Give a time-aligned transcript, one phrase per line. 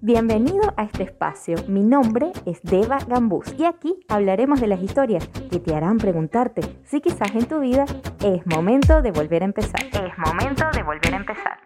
[0.00, 1.56] Bienvenido a este espacio.
[1.66, 6.62] Mi nombre es Deva Gambús y aquí hablaremos de las historias que te harán preguntarte
[6.84, 7.84] si quizás en tu vida
[8.22, 9.82] es momento de volver a empezar.
[9.84, 11.58] Es momento de volver a empezar.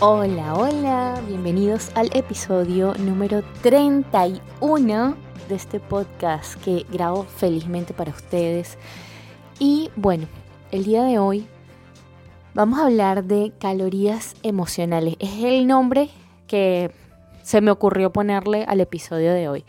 [0.00, 5.16] Hola, hola, bienvenidos al episodio número 31
[5.48, 8.76] de este podcast que grabo felizmente para ustedes.
[9.58, 10.26] Y bueno,
[10.70, 11.46] el día de hoy
[12.52, 15.16] vamos a hablar de calorías emocionales.
[15.18, 16.10] Es el nombre
[16.46, 16.90] que
[17.42, 19.64] se me ocurrió ponerle al episodio de hoy.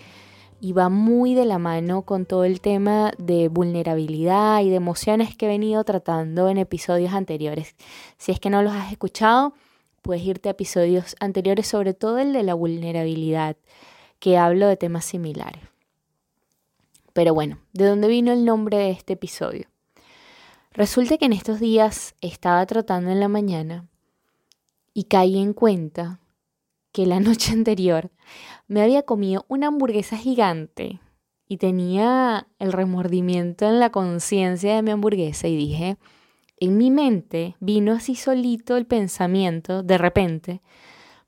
[0.59, 5.37] Y va muy de la mano con todo el tema de vulnerabilidad y de emociones
[5.37, 7.75] que he venido tratando en episodios anteriores.
[8.17, 9.53] Si es que no los has escuchado,
[10.01, 13.55] puedes irte a episodios anteriores, sobre todo el de la vulnerabilidad,
[14.19, 15.61] que hablo de temas similares.
[17.13, 19.67] Pero bueno, ¿de dónde vino el nombre de este episodio?
[20.77, 23.87] Resulta que en estos días estaba trotando en la mañana
[24.93, 26.19] y caí en cuenta
[26.91, 28.11] que la noche anterior
[28.67, 30.99] me había comido una hamburguesa gigante
[31.47, 35.97] y tenía el remordimiento en la conciencia de mi hamburguesa y dije,
[36.59, 40.61] en mi mente vino así solito el pensamiento, de repente,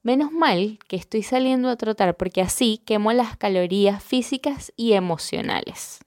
[0.03, 6.01] menos mal que estoy saliendo a trotar porque así quemo las calorías físicas y emocionales.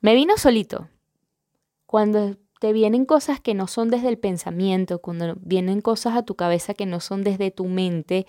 [0.00, 0.88] Me vino solito,
[1.92, 6.36] cuando te vienen cosas que no son desde el pensamiento, cuando vienen cosas a tu
[6.36, 8.26] cabeza que no son desde tu mente,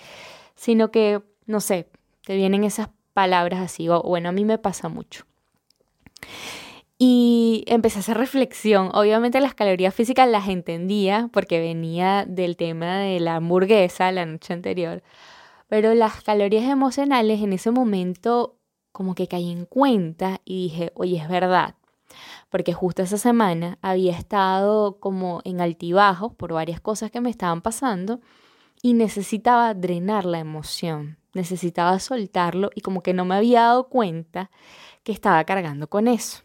[0.54, 1.88] sino que, no sé,
[2.26, 5.24] te vienen esas palabras así, o bueno, a mí me pasa mucho.
[6.98, 8.90] Y empecé a hacer reflexión.
[8.94, 14.52] Obviamente las calorías físicas las entendía porque venía del tema de la hamburguesa la noche
[14.52, 15.04] anterior.
[15.70, 18.58] Pero las calorías emocionales en ese momento
[18.92, 21.76] como que caí en cuenta y dije, oye, es verdad
[22.54, 27.64] porque justo esa semana había estado como en altibajos por varias cosas que me estaban
[27.64, 28.22] pasando
[28.84, 34.52] y necesitaba drenar la emoción, necesitaba soltarlo y como que no me había dado cuenta
[35.02, 36.44] que estaba cargando con eso.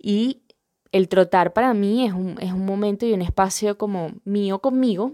[0.00, 0.42] Y
[0.90, 5.12] el trotar para mí es un, es un momento y un espacio como mío conmigo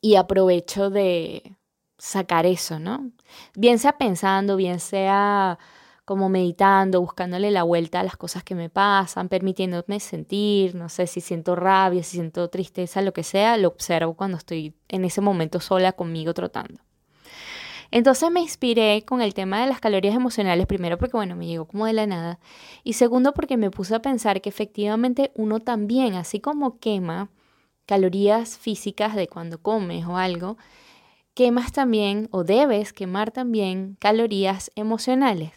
[0.00, 1.54] y aprovecho de
[1.98, 3.10] sacar eso, ¿no?
[3.54, 5.58] Bien sea pensando, bien sea
[6.06, 11.08] como meditando, buscándole la vuelta a las cosas que me pasan, permitiéndome sentir, no sé
[11.08, 15.20] si siento rabia, si siento tristeza, lo que sea, lo observo cuando estoy en ese
[15.20, 16.80] momento sola conmigo trotando.
[17.90, 21.66] Entonces me inspiré con el tema de las calorías emocionales, primero porque, bueno, me llegó
[21.66, 22.38] como de la nada,
[22.84, 27.30] y segundo porque me puse a pensar que efectivamente uno también, así como quema
[27.84, 30.56] calorías físicas de cuando comes o algo,
[31.34, 35.55] quemas también o debes quemar también calorías emocionales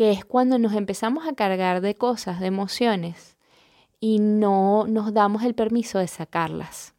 [0.00, 3.36] que es cuando nos empezamos a cargar de cosas, de emociones,
[4.00, 6.94] y no nos damos el permiso de sacarlas.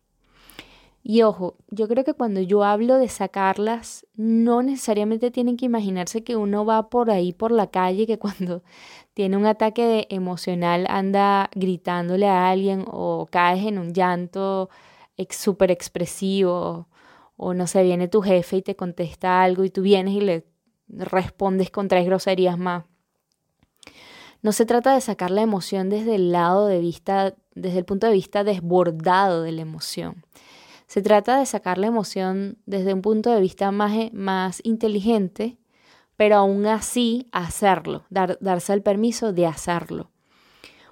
[1.02, 6.24] Y ojo, yo creo que cuando yo hablo de sacarlas, no necesariamente tienen que imaginarse
[6.24, 8.62] que uno va por ahí por la calle, que cuando
[9.16, 14.70] tiene un ataque de emocional anda gritándole a alguien o caes en un llanto
[15.32, 16.88] súper expresivo
[17.36, 20.46] o no sé, viene tu jefe y te contesta algo y tú vienes y le
[20.88, 22.91] respondes con tres groserías más.
[24.42, 28.08] No se trata de sacar la emoción desde el lado de vista, desde el punto
[28.08, 30.26] de vista desbordado de la emoción.
[30.88, 35.58] Se trata de sacar la emoción desde un punto de vista más, eh, inteligente,
[36.18, 40.12] pero aún así hacerlo, darse el permiso de hacerlo.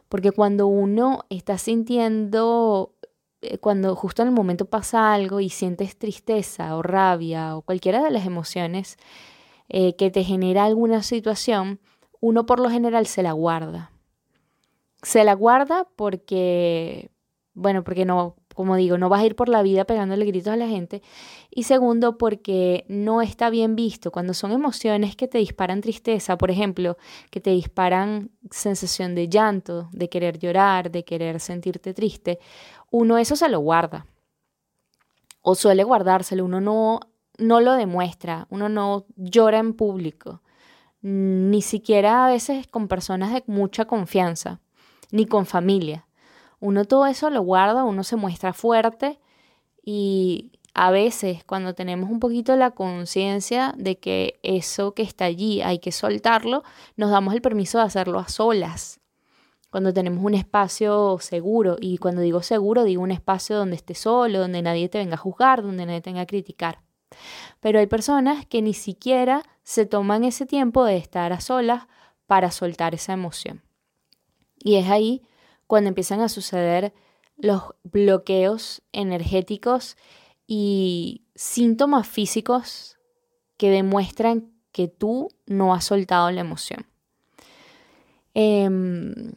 [0.08, 2.94] Porque cuando uno está sintiendo,
[3.42, 8.02] eh, cuando justo en el momento pasa algo y sientes tristeza o rabia o cualquiera
[8.02, 8.98] de las emociones
[9.68, 11.80] eh, que te genera alguna situación,
[12.20, 13.92] uno por lo general se la guarda.
[15.02, 17.10] Se la guarda porque,
[17.54, 20.58] bueno, porque no, como digo, no vas a ir por la vida pegándole gritos a
[20.58, 21.02] la gente.
[21.50, 24.12] Y segundo, porque no está bien visto.
[24.12, 26.98] Cuando son emociones que te disparan tristeza, por ejemplo,
[27.30, 32.40] que te disparan sensación de llanto, de querer llorar, de querer sentirte triste,
[32.92, 34.06] uno eso se lo guarda.
[35.42, 37.00] O suele guardárselo, uno no,
[37.38, 40.42] no lo demuestra, uno no llora en público
[41.02, 44.60] ni siquiera a veces con personas de mucha confianza,
[45.12, 46.06] ni con familia.
[46.60, 49.20] Uno todo eso lo guarda, uno se muestra fuerte
[49.84, 55.62] y a veces cuando tenemos un poquito la conciencia de que eso que está allí
[55.62, 56.64] hay que soltarlo,
[56.96, 59.00] nos damos el permiso de hacerlo a solas.
[59.72, 64.40] Cuando tenemos un espacio seguro, y cuando digo seguro, digo un espacio donde estés solo,
[64.40, 66.80] donde nadie te venga a juzgar, donde nadie te venga a criticar.
[67.60, 71.88] Pero hay personas que ni siquiera se toman ese tiempo de estar a solas
[72.28, 73.62] para soltar esa emoción.
[74.60, 75.24] Y es ahí
[75.68, 76.94] cuando empiezan a suceder
[77.38, 79.98] los bloqueos energéticos
[80.46, 82.98] y síntomas físicos
[83.58, 86.86] que demuestran que tú no has soltado la emoción.
[88.34, 89.32] Em,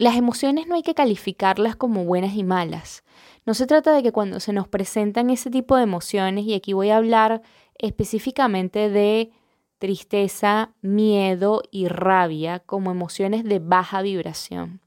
[0.00, 3.04] las emociones no hay que calificarlas como buenas y malas.
[3.44, 6.72] No se trata de que cuando se nos presentan ese tipo de emociones, y aquí
[6.72, 7.42] voy a hablar
[7.76, 9.30] específicamente de
[9.78, 14.80] tristeza, miedo y rabia como emociones de baja vibración.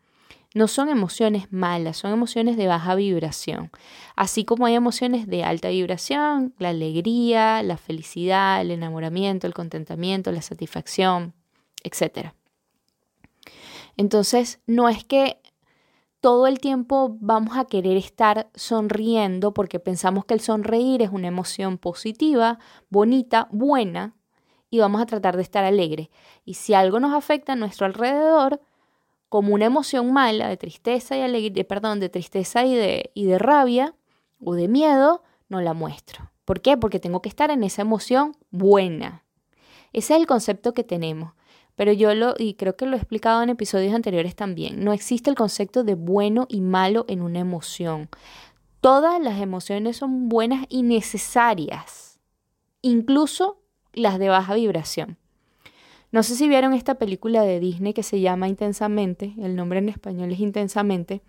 [0.56, 3.70] No son emociones malas, son emociones de baja vibración.
[4.16, 10.32] Así como hay emociones de alta vibración, la alegría, la felicidad, el enamoramiento, el contentamiento,
[10.32, 11.36] la satisfacción,
[11.84, 12.34] etc.
[13.98, 15.40] Entonces, no es que
[16.20, 21.28] todo el tiempo vamos a querer estar sonriendo porque pensamos que el sonreír es una
[21.28, 22.60] emoción positiva,
[22.90, 24.16] bonita, buena,
[24.70, 26.10] y vamos a tratar de estar alegre.
[26.46, 28.62] Y si algo nos afecta a nuestro alrededor,
[29.30, 33.38] como una emoción mala de tristeza y alegría, perdón, de tristeza y de, y de
[33.38, 33.94] rabia
[34.40, 36.32] o de miedo, no la muestro.
[36.46, 36.78] ¿Por qué?
[36.78, 39.24] Porque tengo que estar en esa emoción buena.
[39.92, 41.34] Ese es el concepto que tenemos.
[41.76, 45.30] Pero yo lo, y creo que lo he explicado en episodios anteriores también, no existe
[45.30, 48.10] el concepto de bueno y malo en una emoción.
[48.80, 52.20] Todas las emociones son buenas y necesarias,
[52.82, 53.62] incluso
[53.94, 55.18] las de baja vibración.
[56.12, 59.90] No sé si vieron esta película de Disney que se llama Intensamente, el nombre en
[59.90, 61.24] español es Intensamente.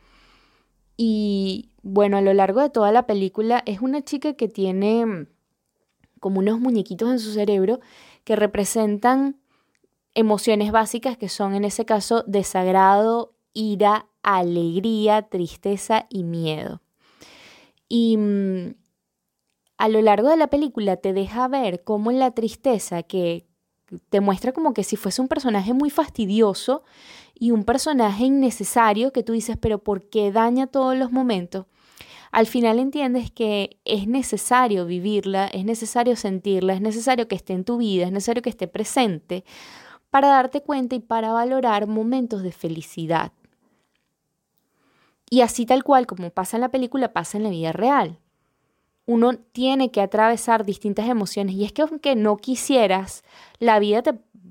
[0.97, 5.27] Y bueno, a lo largo de toda la película es una chica que tiene mm,
[6.21, 7.81] como unos muñequitos en su cerebro
[8.25, 9.37] que representan
[10.15, 16.81] emociones básicas que son en ese caso desagrado, ira, alegría, tristeza y miedo.
[17.89, 18.75] Y mm,
[19.77, 23.47] a lo largo de la película te deja ver cómo la tristeza que
[24.09, 26.83] te muestra como que si fuese un personaje muy fastidioso
[27.35, 31.67] y un personaje innecesario que tú dices, pero ¿por qué daña todos los momentos?
[32.33, 37.65] Al final entiendes que es necesario vivirla, es necesario sentirla, es necesario que esté en
[37.65, 39.45] tu vida, es necesario que esté presente
[40.15, 43.33] para darte cuenta y para valorar momentos de felicidad.
[45.29, 48.21] Y así tal cual como pasa en la película, pasa en la vida real
[49.07, 53.23] uno tiene que atravesar distintas emociones y es que aunque no quisieras,
[53.59, 54.03] la vida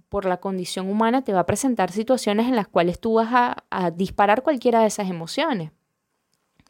[0.09, 3.63] por la condición humana te va a presentar situaciones en las cuales tú vas a,
[3.69, 5.71] a disparar cualquiera de esas emociones,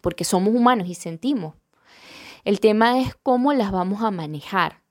[0.02, 1.56] porque somos humanos y sentimos.
[2.46, 4.83] El tema es cómo las vamos a manejar.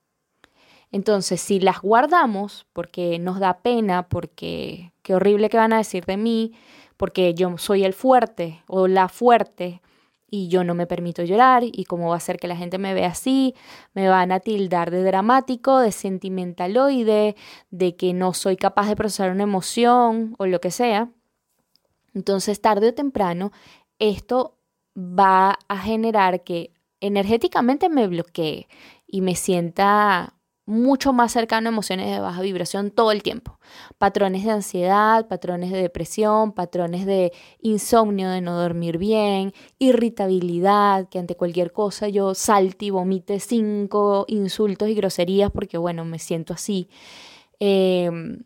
[0.92, 6.04] Entonces, si las guardamos porque nos da pena, porque qué horrible que van a decir
[6.04, 6.52] de mí,
[6.96, 9.80] porque yo soy el fuerte o la fuerte,
[10.34, 12.94] y yo no me permito llorar y cómo va a ser que la gente me
[12.94, 13.54] vea así,
[13.92, 17.36] me van a tildar de dramático, de sentimentaloide,
[17.70, 21.10] de que no soy capaz de procesar una emoción o lo que sea.
[22.14, 23.52] Entonces, tarde o temprano,
[23.98, 24.56] esto
[24.96, 28.68] va a generar que energéticamente me bloquee
[29.06, 30.32] y me sienta
[30.64, 33.58] mucho más cercano a emociones de baja vibración todo el tiempo.
[33.98, 41.18] Patrones de ansiedad, patrones de depresión, patrones de insomnio, de no dormir bien, irritabilidad, que
[41.18, 46.54] ante cualquier cosa yo salte y vomite cinco insultos y groserías porque, bueno, me siento
[46.54, 46.88] así.
[47.58, 48.44] Em,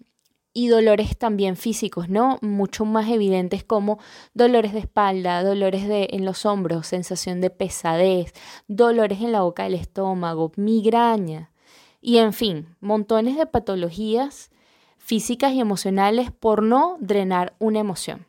[0.54, 2.38] y dolores también físicos, ¿no?
[2.40, 3.98] Mucho más evidentes como
[4.32, 8.32] dolores de espalda, dolores de, en los hombros, sensación de pesadez,
[8.68, 11.50] dolores en la boca del estómago, migraña
[12.00, 14.50] y en fin, montones de patologías
[14.98, 18.26] físicas y emocionales por no drenar una emoción.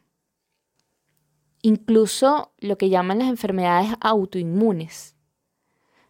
[1.61, 5.15] Incluso lo que llaman las enfermedades autoinmunes.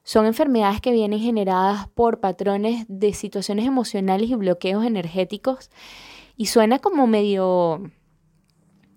[0.03, 5.69] Son enfermedades que vienen generadas por patrones de situaciones emocionales y bloqueos energéticos
[6.35, 7.91] y suena como medio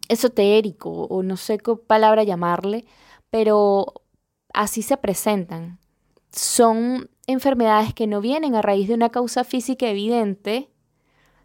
[0.08, 2.84] esotérico o no sé qué palabra llamarle,
[3.30, 3.86] pero
[4.52, 5.78] así se presentan.
[6.32, 10.70] Son enfermedades que no vienen a raíz de una causa física evidente,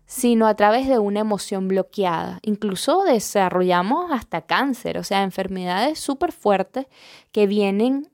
[0.05, 2.39] sino a través de una emoción bloqueada.
[2.43, 6.87] Incluso desarrollamos hasta cáncer, o sea, enfermedades súper fuertes
[7.31, 8.11] que vienen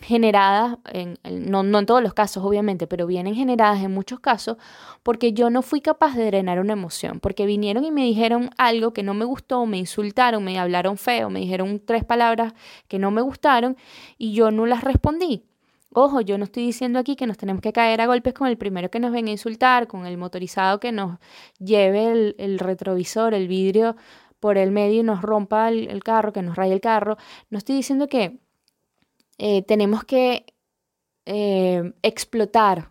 [0.00, 4.56] generadas, en, no, no en todos los casos obviamente, pero vienen generadas en muchos casos
[5.02, 8.92] porque yo no fui capaz de drenar una emoción, porque vinieron y me dijeron algo
[8.92, 12.54] que no me gustó, me insultaron, me hablaron feo, me dijeron tres palabras
[12.88, 13.76] que no me gustaron
[14.18, 15.44] y yo no las respondí.
[15.94, 18.56] Ojo, yo no estoy diciendo aquí que nos tenemos que caer a golpes con el
[18.56, 21.18] primero que nos venga a insultar, con el motorizado que nos
[21.58, 23.96] lleve el, retrovisor, el vidrio
[24.40, 27.18] por el medio y nos rompa el, carro, que nos raye el carro.
[27.50, 28.40] No estoy diciendo que
[29.38, 30.46] eh, tenemos que
[31.26, 32.90] eh, explotar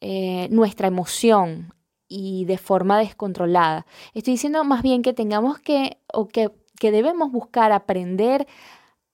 [0.00, 1.74] eh, nuestra emoción
[2.08, 3.86] y de forma descontrolada.
[4.14, 8.46] Estoy diciendo más bien que tengamos que, o que, que debemos buscar aprender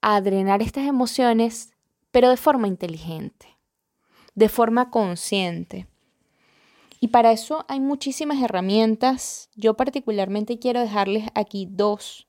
[0.00, 1.72] a drenar estas emociones,
[2.10, 3.46] pero de forma inteligente,
[4.34, 5.86] de forma consciente.
[7.00, 9.50] Y para eso hay muchísimas herramientas.
[9.54, 12.26] Yo particularmente quiero dejarles aquí dos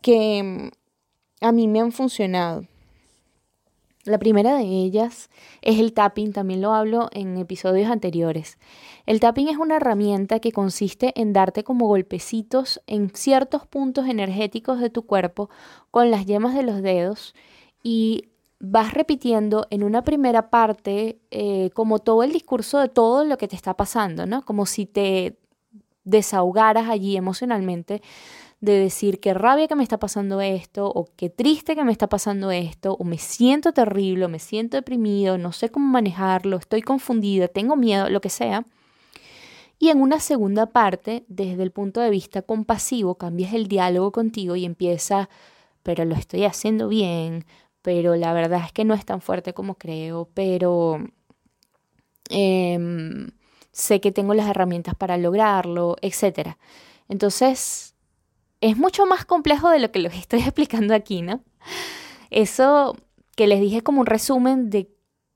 [0.00, 2.66] que mm, a mí me han funcionado.
[4.04, 8.58] La primera de ellas es el tapping, también lo hablo en episodios anteriores.
[9.06, 14.80] El tapping es una herramienta que consiste en darte como golpecitos en ciertos puntos energéticos
[14.80, 15.50] de tu cuerpo
[15.92, 17.32] con las yemas de los dedos
[17.84, 18.24] y
[18.64, 23.48] vas repitiendo en una primera parte eh, como todo el discurso de todo lo que
[23.48, 24.44] te está pasando, ¿no?
[24.44, 25.36] Como si te
[26.04, 28.02] desahogaras allí emocionalmente
[28.60, 32.06] de decir qué rabia que me está pasando esto, o qué triste que me está
[32.08, 36.82] pasando esto, o me siento terrible, o me siento deprimido, no sé cómo manejarlo, estoy
[36.82, 38.64] confundida, tengo miedo, lo que sea.
[39.80, 44.54] Y en una segunda parte, desde el punto de vista compasivo, cambias el diálogo contigo
[44.54, 45.28] y empieza,
[45.82, 47.44] pero lo estoy haciendo bien,
[47.82, 51.00] pero la verdad es que no es tan fuerte como creo, pero
[52.30, 53.30] em,
[53.72, 56.56] sé que tengo las herramientas para lograrlo, etc.
[57.08, 57.94] Entonces,
[58.60, 61.42] es mucho más complejo de lo que les estoy explicando aquí, ¿no?
[62.30, 62.96] Eso
[63.36, 64.90] que les dije como un resumen de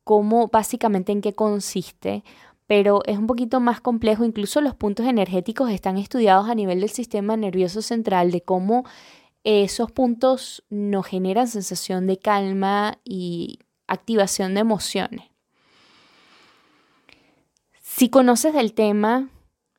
[0.05, 2.23] cómo básicamente en qué consiste,
[2.67, 6.91] pero es un poquito más complejo, incluso los puntos energéticos están estudiados a nivel del
[6.91, 8.85] sistema nervioso central, de cómo
[9.47, 15.31] esos puntos nos generan sensación de calma y activación de emociones.
[17.81, 19.31] Si conoces del tema,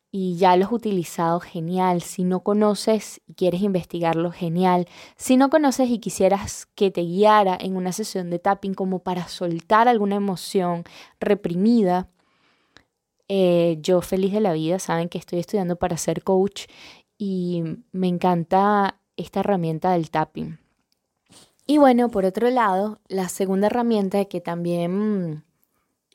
[0.10, 2.02] y ya lo has utilizado, genial.
[2.02, 4.88] Si no conoces y quieres investigarlo, genial.
[5.18, 9.28] Si no conoces y quisieras que te guiara en una sesión de tapping como para
[9.28, 10.86] soltar alguna emoción
[11.20, 12.10] reprimida,
[13.28, 16.68] eh, yo feliz de la vida, saben que estoy estudiando para ser coach
[17.18, 20.60] y me encanta esta herramienta del tapping.
[21.66, 25.44] Y bueno, por otro lado, la segunda herramienta que también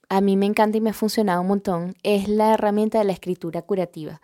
[0.09, 3.13] a mí me encanta y me ha funcionado un montón, es la herramienta de la
[3.13, 4.21] escritura curativa.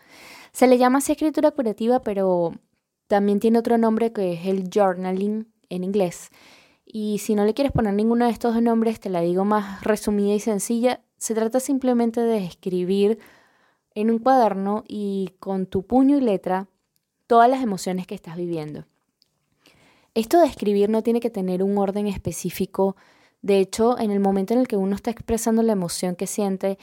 [0.52, 2.52] Se le llama así escritura curativa, pero
[3.06, 6.30] también tiene otro nombre que es el journaling en inglés.
[6.84, 9.82] Y si no le quieres poner ninguno de estos dos nombres, te la digo más
[9.82, 11.00] resumida y sencilla.
[11.16, 13.18] Se trata simplemente de escribir
[13.94, 16.68] en un cuaderno y con tu puño y letra
[17.28, 18.86] todas las emociones que estás viviendo.
[20.14, 22.96] Esto de escribir no tiene que tener un orden específico
[23.42, 26.78] de hecho, en el momento en el que uno está expresando la emoción que siente,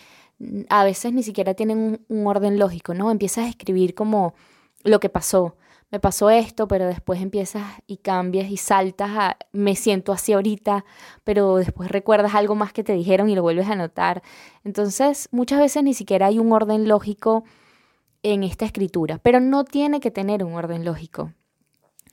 [0.70, 3.12] a veces ni siquiera tienen un, orden lógico, ¿no?
[3.12, 4.36] Empiezas a escribir como
[4.84, 5.58] lo que pasó.
[5.92, 10.86] Me pasó esto, pero después empiezas y cambias y saltas a me siento así ahorita,
[11.24, 14.24] pero después recuerdas algo más que te dijeron y lo vuelves a notar.
[14.64, 17.44] Entonces, muchas veces ni siquiera hay un orden lógico
[18.34, 21.32] en esta escritura, pero no tiene que tener un orden lógico.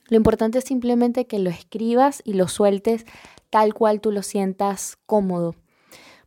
[0.09, 3.05] Lo importante es simplemente que lo escribas y lo sueltes
[3.49, 5.55] tal cual tú lo sientas cómodo.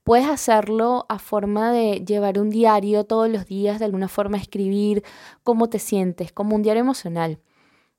[0.02, 5.04] Puedes hacerlo a forma de llevar un diario todos los días, de alguna forma escribir
[5.44, 7.38] cómo te sientes, como un diario emocional.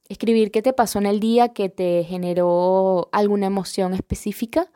[0.09, 4.69] Escribir qué te pasó en el día que te generó alguna emoción específica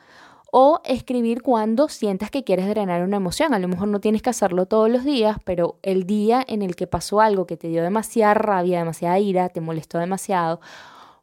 [0.52, 3.54] o escribir cuando sientas que quieres drenar una emoción.
[3.54, 6.76] A lo mejor no tienes que hacerlo todos los días, pero el día en el
[6.76, 10.60] que pasó algo que te dio demasiada rabia, demasiada ira, te molestó demasiado,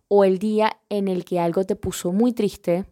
[0.08, 2.87] o el día en el que algo te puso muy triste,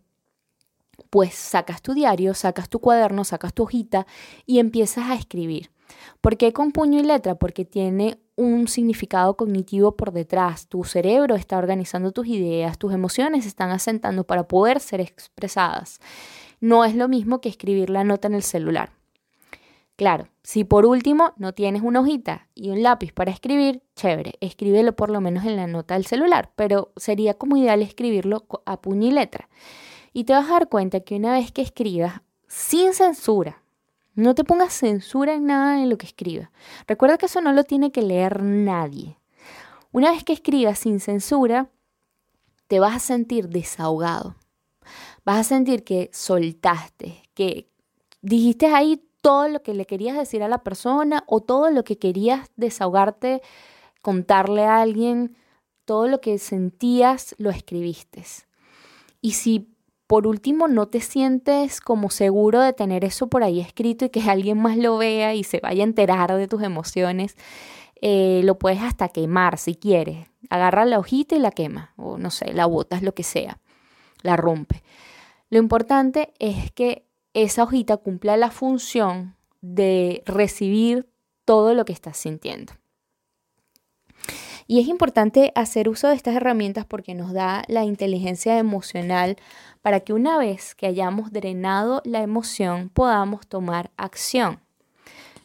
[1.09, 4.07] pues sacas tu diario, sacas tu cuaderno, sacas tu hojita
[4.45, 5.71] y empiezas a escribir.
[6.21, 7.37] ¿Por qué con puño y letra?
[7.37, 10.69] Porque tiene un significado cognitivo por detrás.
[10.69, 16.01] Tu cerebro está organizando tus ideas, tus emociones se están asentando para poder ser expresadas.
[16.61, 18.91] No es lo mismo que escribir la nota en el celular.
[19.97, 24.95] Claro, si por último no tienes una hojita y un lápiz para escribir, chévere, escríbelo
[24.95, 29.09] por lo menos en la nota del celular, pero sería como ideal escribirlo a puño
[29.09, 29.49] y letra.
[30.13, 33.63] Y te vas a dar cuenta que una vez que escribas, sin censura,
[34.17, 36.49] no te pongas censura en nada en lo que escribas.
[36.89, 39.19] Recuerda que eso no lo tiene que leer nadie.
[39.93, 41.71] Una vez que escribas sin censura,
[42.67, 44.35] te vas a sentir desahogado.
[45.25, 47.69] Vas a sentir que soltaste, que
[48.23, 51.99] dijiste ahí todo lo que le querías decir a la persona o todo lo que
[51.99, 53.43] querías desahogarte,
[54.01, 55.37] contarle a alguien,
[55.85, 58.25] todo lo que sentías lo escribiste.
[59.21, 59.76] Y si
[60.07, 64.21] por último, no te sientes como seguro de tener eso por ahí escrito y que
[64.31, 67.37] alguien más lo vea y se vaya a enterar de tus emociones.
[68.01, 70.29] Eh, lo puedes hasta quemar si quieres.
[70.51, 73.59] Agarra la hojita y la quema, o no sé, la botas, lo que sea,
[74.23, 74.83] la rompe.
[75.51, 81.09] Lo importante es que esa hojita cumpla la función de recibir
[81.45, 82.75] todo lo que estás sintiendo.
[84.69, 89.37] Y es importante hacer uso de estas herramientas porque nos da la inteligencia emocional
[89.81, 94.61] para que una vez que hayamos drenado la emoción podamos tomar acción.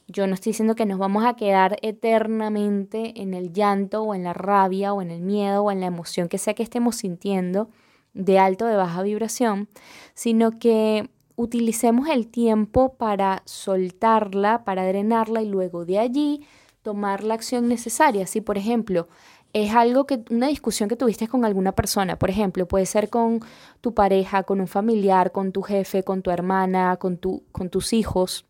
[0.07, 4.23] Yo no estoy diciendo que nos vamos a quedar eternamente en el llanto o en
[4.23, 7.69] la rabia o en el miedo o en la emoción que sea que estemos sintiendo
[8.13, 9.69] de alto o de baja vibración,
[10.15, 16.45] sino que utilicemos el tiempo para soltarla, para drenarla y luego de allí
[16.81, 18.27] tomar la acción necesaria.
[18.27, 19.07] Si, por ejemplo,
[19.53, 23.41] es algo que, una discusión que tuviste con alguna persona, por ejemplo, puede ser con
[23.81, 27.93] tu pareja, con un familiar, con tu jefe, con tu hermana, con, tu, con tus
[27.93, 28.45] hijos,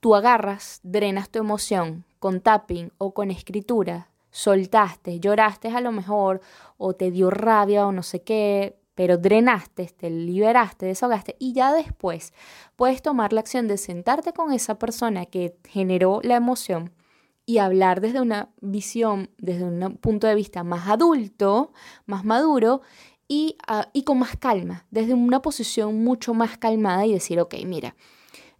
[0.00, 6.40] tú agarras, drenas tu emoción con tapping o con escritura, soltaste, lloraste a lo mejor,
[6.76, 11.72] o te dio rabia o no sé qué, pero drenaste, te liberaste, desahogaste y ya
[11.72, 12.32] después
[12.76, 16.92] puedes tomar la acción de sentarte con esa persona que generó la emoción
[17.46, 21.72] y hablar desde una visión, desde un punto de vista más adulto,
[22.06, 22.82] más maduro
[23.26, 27.54] y, ah, y con más calma, desde una posición mucho más calmada y decir, ok,
[27.66, 27.96] mira,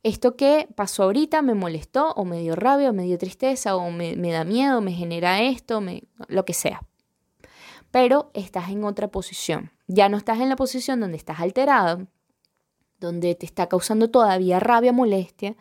[0.02, 3.90] esto que pasó ahorita me molestó o me dio rabia o me dio tristeza o
[3.90, 6.82] me, me da miedo, me genera esto, me, lo que sea.
[7.92, 12.06] Pero estás en otra posición ya no estás en la posición donde estás alterado,
[12.99, 15.56] donde te está causando todavía rabia, molestia,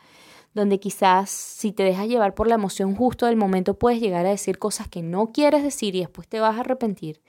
[0.53, 4.29] donde quizás si te dejas llevar por la emoción justo del momento puedes llegar a
[4.29, 7.21] decir cosas que no quieres decir y después te vas a arrepentir.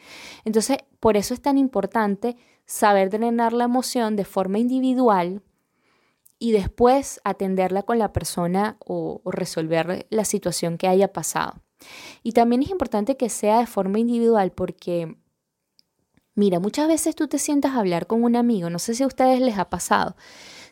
[0.44, 5.42] Entonces, por eso es tan importante saber drenar la emoción de forma individual
[6.38, 11.62] y después atenderla con la persona o, o resolver la situación que haya pasado.
[12.23, 15.17] Y también es importante que sea de forma individual porque
[16.35, 19.07] Mira, muchas veces tú te sientas a hablar con un amigo, no sé si a
[19.07, 20.17] ustedes les ha pasado,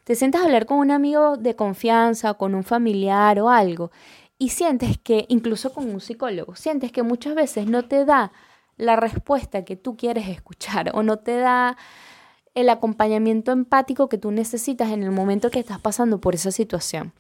[0.05, 3.90] te sientas a hablar con un amigo de confianza, con un familiar o algo,
[4.38, 8.33] y sientes que, incluso con un psicólogo, sientes que muchas veces no te da
[8.79, 11.77] la respuesta que tú quieres escuchar o no te da
[12.55, 17.12] el acompañamiento empático que tú necesitas en el momento que estás pasando por esa situación.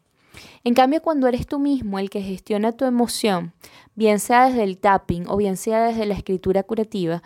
[0.64, 3.52] En cambio, cuando eres tú mismo el que gestiona tu emoción,
[3.94, 7.22] bien sea desde el tapping o bien sea desde la escritura curativa,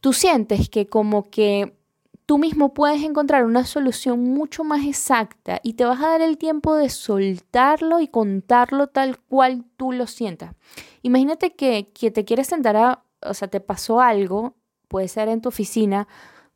[0.00, 1.78] tú sientes que como que
[2.26, 6.36] tú mismo puedes encontrar una solución mucho más exacta y te vas a dar el
[6.36, 10.54] tiempo de soltarlo y contarlo tal cual tú lo sientas.
[11.02, 14.56] Imagínate que, que te quieres sentar a, o sea, te pasó algo,
[14.88, 16.06] puede ser en tu oficina,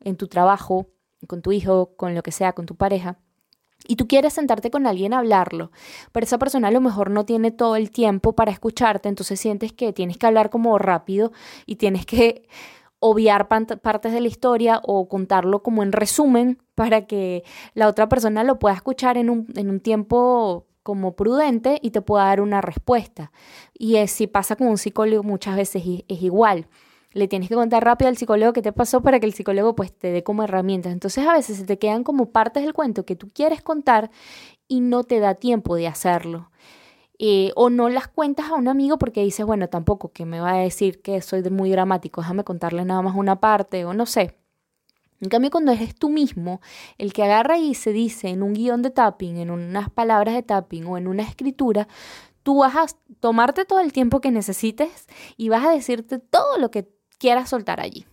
[0.00, 0.88] en tu trabajo,
[1.26, 3.18] con tu hijo, con lo que sea, con tu pareja.
[3.86, 5.70] Y tú quieres sentarte con alguien a hablarlo,
[6.12, 9.72] pero esa persona a lo mejor no tiene todo el tiempo para escucharte, entonces sientes
[9.72, 11.32] que tienes que hablar como rápido
[11.66, 12.48] y tienes que
[13.00, 17.42] obviar partes de la historia o contarlo como en resumen para que
[17.74, 22.00] la otra persona lo pueda escuchar en un, en un tiempo como prudente y te
[22.00, 23.32] pueda dar una respuesta.
[23.74, 26.68] Y si pasa con un psicólogo muchas veces es igual.
[27.12, 29.92] Le tienes que contar rápido al psicólogo qué te pasó para que el psicólogo pues
[29.92, 30.92] te dé como herramientas.
[30.92, 34.10] Entonces a veces se te quedan como partes del cuento que tú quieres contar
[34.68, 36.50] y no te da tiempo de hacerlo.
[37.18, 40.54] Eh, o no las cuentas a un amigo porque dices, bueno, tampoco que me va
[40.54, 44.36] a decir que soy muy dramático, déjame contarle nada más una parte o no sé.
[45.20, 46.60] En cambio, cuando eres tú mismo
[46.98, 50.42] el que agarra y se dice en un guion de tapping, en unas palabras de
[50.42, 51.86] tapping o en una escritura,
[52.42, 52.86] tú vas a
[53.20, 56.88] tomarte todo el tiempo que necesites y vas a decirte todo lo que
[57.22, 58.04] quieras soltar allí.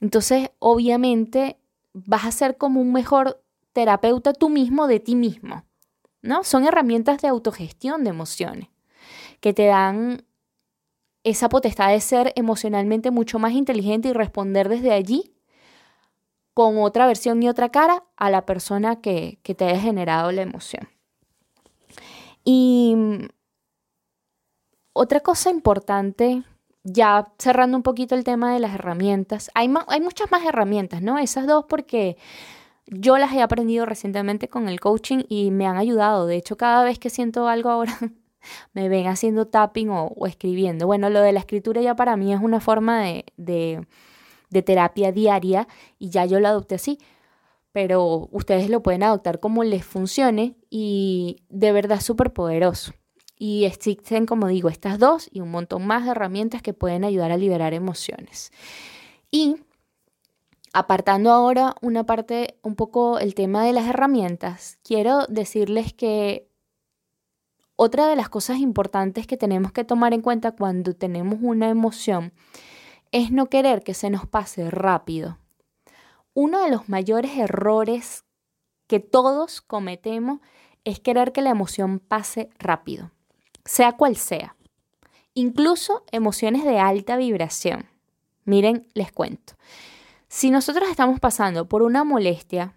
[0.00, 1.58] Entonces, obviamente,
[1.92, 3.42] vas a ser como un mejor
[3.72, 5.64] terapeuta tú mismo de ti mismo.
[6.22, 6.44] ¿no?
[6.44, 8.68] Son herramientas de autogestión de emociones
[9.40, 10.24] que te dan
[11.24, 15.34] esa potestad de ser emocionalmente mucho más inteligente y responder desde allí
[16.54, 20.88] con otra versión y otra cara a la persona que, te haya generado la emoción.
[22.44, 22.94] Y
[24.92, 26.44] otra cosa importante,
[26.86, 31.18] ya cerrando un poquito el tema de las herramientas, hay, hay muchas más herramientas, ¿no?
[31.18, 32.16] Esas dos porque
[32.86, 36.26] yo las he aprendido recientemente con el coaching y me han ayudado.
[36.26, 37.98] De hecho, cada vez que siento algo ahora,
[38.72, 40.86] me ven haciendo tapping o, escribiendo.
[40.86, 43.84] Bueno, lo de la escritura ya para mí es una forma de, de,
[44.50, 45.66] de terapia diaria
[45.98, 46.98] y ya yo lo adopté así.
[47.72, 52.92] Pero ustedes lo pueden adoptar como les funcione y de verdad es súper poderoso.
[53.38, 57.30] Y existen, como digo, estas dos y un montón más de herramientas que pueden ayudar
[57.30, 58.50] a liberar emociones.
[59.30, 59.56] Y
[60.72, 66.50] apartando ahora una parte, un poco el tema de las herramientas, quiero decirles que
[67.76, 72.32] otra de las cosas importantes que tenemos que tomar en cuenta cuando tenemos una emoción
[73.12, 75.38] es no querer que se nos pase rápido.
[76.32, 78.24] Uno de los mayores errores
[78.86, 80.40] que todos cometemos
[80.84, 83.10] es querer que la emoción pase rápido,
[83.66, 84.56] sea cual sea.
[85.34, 87.86] Incluso emociones de alta vibración.
[88.46, 89.54] Miren, les cuento.
[90.28, 92.74] Si nosotros estamos pasando por una molestia,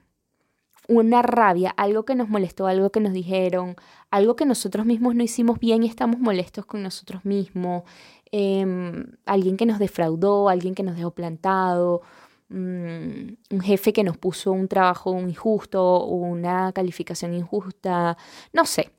[0.89, 3.75] una rabia, algo que nos molestó, algo que nos dijeron,
[4.11, 7.83] algo que nosotros mismos no hicimos bien y estamos molestos con nosotros mismos,
[8.31, 12.01] em, alguien que nos defraudó, alguien que nos dejó plantado,
[12.49, 18.17] mm, un jefe que nos puso un trabajo injusto, una calificación injusta,
[18.51, 18.91] no sé.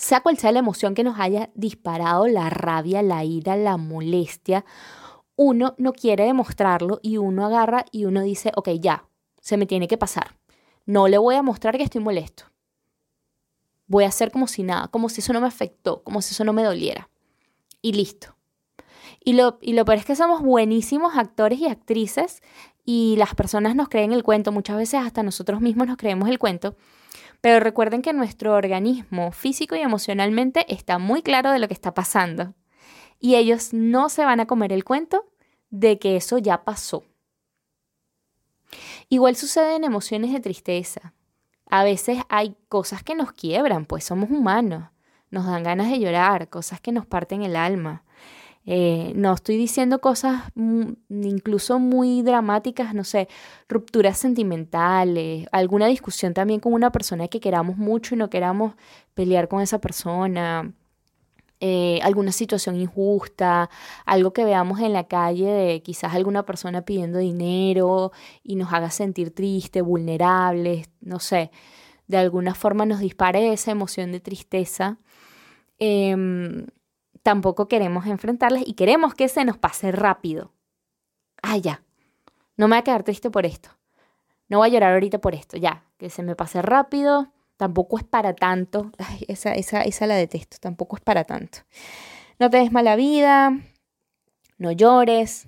[0.00, 4.64] Sea cual sea la emoción que nos haya disparado la rabia, la ira, la molestia,
[5.36, 9.04] uno no quiere demostrarlo y uno agarra y uno dice, ok, ya,
[9.40, 10.40] se me tiene que pasar
[10.90, 12.44] no le voy a mostrar que estoy molesto.
[13.86, 16.44] Voy a hacer como si nada, como si eso no me afectó, como si eso
[16.44, 17.08] no me doliera.
[17.80, 18.34] Y listo.
[19.22, 22.42] Y lo, y lo peor es que somos buenísimos actores y actrices
[22.84, 26.40] y las personas nos creen el cuento, muchas veces hasta nosotros mismos nos creemos el
[26.40, 26.74] cuento,
[27.40, 31.94] pero recuerden que nuestro organismo físico y emocionalmente está muy claro de lo que está
[31.94, 32.54] pasando
[33.20, 35.26] y ellos no se van a comer el cuento
[35.68, 37.04] de que eso ya pasó.
[39.08, 41.12] Igual sucede en emociones de tristeza.
[41.66, 44.90] A veces hay cosas que nos quiebran, pues somos humanos.
[45.30, 48.04] Nos dan ganas de llorar, cosas que nos parten el alma.
[48.66, 50.42] Eh, no estoy diciendo cosas
[51.08, 53.28] incluso muy dramáticas, no sé,
[53.68, 58.74] rupturas sentimentales, alguna discusión también con una persona que queramos mucho y no queramos
[59.14, 60.72] pelear con esa persona,
[61.60, 63.68] eh, alguna situación injusta,
[64.06, 68.90] algo que veamos en la calle de quizás alguna persona pidiendo dinero y nos haga
[68.90, 71.50] sentir tristes, vulnerables, no sé,
[72.08, 74.98] de alguna forma nos dispare esa emoción de tristeza.
[75.78, 76.66] Em,
[77.22, 80.52] tampoco queremos enfrentarlas y queremos que se nos pase rápido.
[81.42, 81.82] Ah, ya,
[82.56, 83.70] no me voy a quedar triste por esto.
[84.48, 88.04] No voy a llorar ahorita por esto, ya, que se me pase rápido, Tampoco es
[88.04, 88.90] para tanto.
[89.28, 90.56] esa, esa, esa la detesto.
[90.58, 91.58] Tampoco es para tanto.
[92.38, 93.52] No te des mala vida.
[94.56, 95.46] No llores.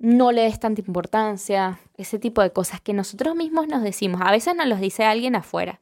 [0.00, 1.78] No le des tanta importancia.
[1.96, 4.20] Ese tipo de cosas que nosotros mismos nos decimos.
[4.20, 5.80] A veces nos los dice alguien afuera.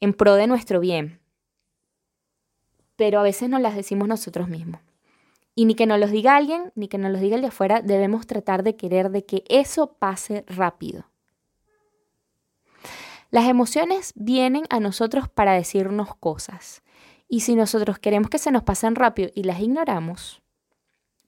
[0.00, 1.20] En pro de nuestro bien.
[2.96, 4.80] Pero a veces nos las decimos nosotros mismos.
[5.54, 7.82] Y ni que nos los diga alguien, ni que nos los diga el de afuera,
[7.82, 11.06] debemos tratar de querer de que eso pase rápido.
[13.30, 16.82] Las emociones vienen a nosotros para decirnos cosas.
[17.28, 20.42] Y si nosotros queremos que se nos pasen rápido y las ignoramos,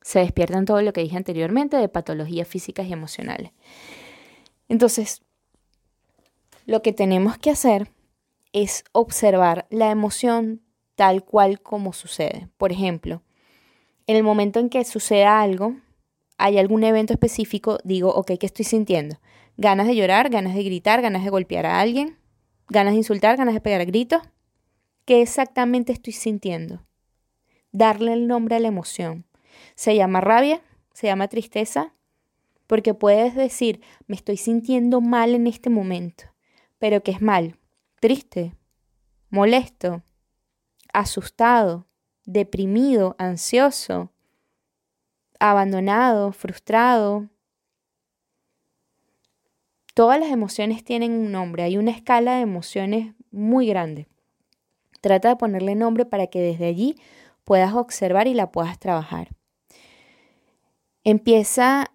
[0.02, 3.52] se despiertan todo lo que dije anteriormente de patologías físicas y emocionales.
[4.68, 5.22] Entonces,
[6.66, 7.90] lo que tenemos que hacer
[8.52, 10.60] es observar la emoción
[10.94, 12.48] tal cual como sucede.
[12.56, 13.22] Por ejemplo,
[14.06, 15.76] en el momento en que suceda algo,
[16.36, 19.18] hay algún evento específico, digo, ok, ¿qué estoy sintiendo?
[19.56, 22.18] Ganas de llorar, ganas de gritar, ganas de golpear a alguien,
[22.68, 24.22] ganas de insultar, ganas de pegar gritos.
[25.04, 26.84] ¿Qué exactamente estoy sintiendo?
[27.72, 29.26] Darle el nombre a la emoción.
[29.74, 31.94] Se llama rabia, se llama tristeza,
[32.66, 36.24] porque puedes decir, me estoy sintiendo mal en este momento,
[36.78, 37.58] pero ¿qué es mal?
[38.00, 38.54] Triste,
[39.30, 40.02] molesto,
[40.94, 41.86] asustado,
[42.24, 44.10] deprimido, ansioso,
[45.38, 47.28] abandonado, frustrado,
[49.94, 54.08] Todas las emociones tienen un nombre, hay una escala de emociones muy grande.
[55.00, 56.96] Trata de ponerle nombre para que desde allí
[57.44, 59.28] puedas observar y la puedas trabajar.
[61.04, 61.92] Empieza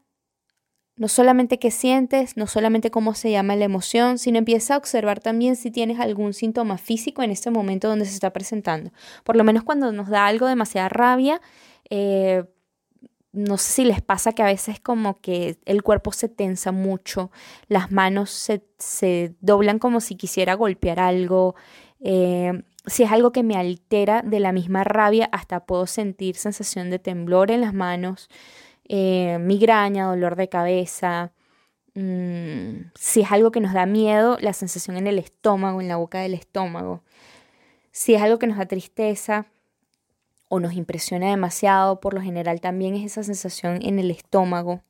[1.00, 5.22] no solamente qué sientes, no solamente cómo se llama la emoción, sino empieza a observar
[5.22, 8.92] también si tienes algún síntoma físico en ese momento donde se está presentando.
[9.24, 11.40] Por lo menos cuando nos da algo demasiada rabia,
[11.90, 12.44] eh,
[13.32, 17.32] no sé si les pasa que a veces como que el cuerpo se tensa mucho,
[17.70, 18.30] las manos
[18.78, 21.56] se, doblan como si quisiera golpear algo,
[22.02, 26.90] eh, si es algo que me altera de la misma rabia, hasta puedo sentir sensación
[26.90, 28.30] de temblor en las manos,
[28.90, 31.32] eh, migraña, dolor de cabeza.
[31.96, 35.96] Mm, si es algo que nos da miedo, la sensación en el estómago, en la
[35.96, 37.04] boca del estómago.
[37.92, 39.48] Si es algo que nos da tristeza,
[40.50, 44.82] o nos impresiona demasiado, por lo general también es esa sensación en el estómago,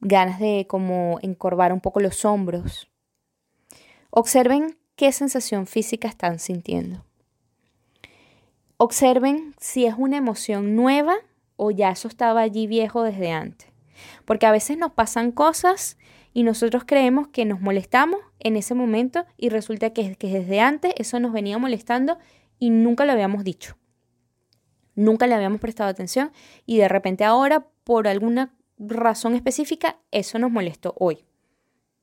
[0.00, 2.88] ganas de como encorvar un poco los hombros.
[4.10, 7.04] Observen qué sensación física están sintiendo.
[8.76, 11.14] Observen si es una emoción nueva
[11.58, 13.68] o ya eso estaba allí viejo desde antes.
[14.24, 15.98] Porque a veces nos pasan cosas
[16.32, 20.94] y nosotros creemos que nos molestamos en ese momento y resulta que, que desde antes
[20.96, 22.16] eso nos venía molestando
[22.58, 23.76] y nunca lo habíamos dicho
[24.98, 26.32] nunca le habíamos prestado atención
[26.66, 31.24] y de repente ahora, por alguna razón específica, eso nos molestó hoy.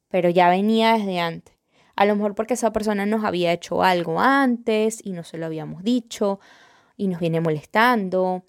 [0.10, 1.56] Pero ya venía desde antes.
[1.96, 5.46] A lo mejor porque esa persona nos había hecho algo antes y no se lo
[5.46, 6.40] habíamos dicho
[6.96, 8.46] y nos viene molestando.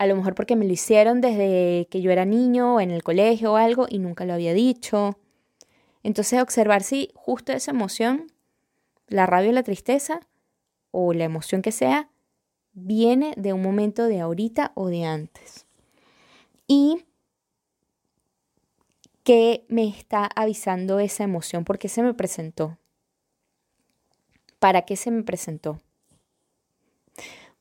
[0.00, 3.02] A lo mejor porque me lo hicieron desde que yo era niño o en el
[3.02, 5.18] colegio o algo y nunca lo había dicho.
[6.02, 8.32] Entonces observar si justo esa emoción,
[9.08, 10.20] la rabia o la tristeza,
[10.90, 12.08] o la emoción que sea,
[12.72, 15.66] viene de un momento de ahorita o de antes.
[16.66, 17.04] Y
[19.22, 22.78] qué me está avisando esa emoción, por qué se me presentó,
[24.58, 25.78] para qué se me presentó.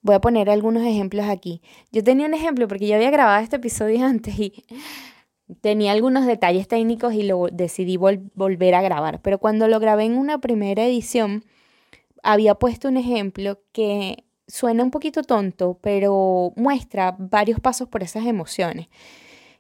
[0.01, 1.62] Voy a poner algunos ejemplos aquí.
[1.91, 4.63] Yo tenía un ejemplo porque yo había grabado este episodio antes y
[5.62, 9.21] tenía algunos detalles técnicos y lo decidí volver a grabar.
[9.21, 11.43] Pero cuando lo grabé en una primera edición,
[12.23, 18.25] había puesto un ejemplo que suena un poquito tonto, pero muestra varios pasos por esas
[18.25, 18.88] emociones.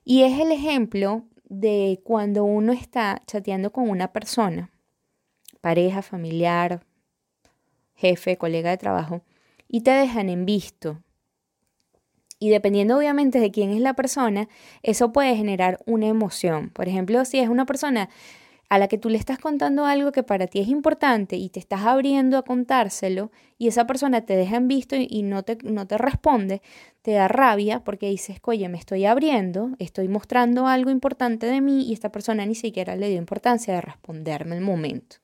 [0.03, 4.71] Y es el ejemplo de cuando uno está chateando con una persona,
[5.61, 6.85] pareja, familiar,
[7.95, 9.21] jefe, colega de trabajo,
[9.69, 11.01] y te dejan en visto.
[12.39, 14.49] Y dependiendo obviamente de quién es la persona,
[14.81, 16.69] eso puede generar una emoción.
[16.69, 18.09] Por ejemplo, si es una persona
[18.69, 21.59] a la que tú le estás contando algo que para ti es importante y te
[21.59, 25.87] estás abriendo a contárselo y esa persona te deja en visto y no te, no
[25.87, 26.61] te responde,
[27.01, 31.89] te da rabia porque dices, oye, me estoy abriendo, estoy mostrando algo importante de mí
[31.89, 35.17] y esta persona ni siquiera le dio importancia de responderme el momento.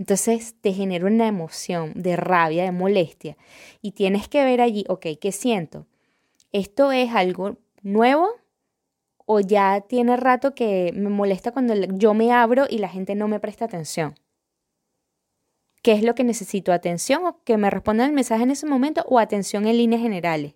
[0.00, 3.36] Entonces te genera una emoción de rabia, de molestia
[3.82, 5.86] y tienes que ver allí, ok, ¿qué siento?
[6.52, 8.30] ¿Esto es algo nuevo
[9.26, 13.28] o ya tiene rato que me molesta cuando yo me abro y la gente no
[13.28, 14.14] me presta atención.
[15.82, 16.72] ¿Qué es lo que necesito?
[16.72, 20.54] ¿Atención o que me respondan el mensaje en ese momento o atención en líneas generales?